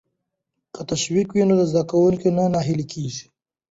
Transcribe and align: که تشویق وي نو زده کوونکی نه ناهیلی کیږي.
که 0.73 0.81
تشویق 0.91 1.27
وي 1.31 1.43
نو 1.49 1.55
زده 1.71 1.83
کوونکی 1.89 2.29
نه 2.37 2.43
ناهیلی 2.53 2.85
کیږي. 2.91 3.25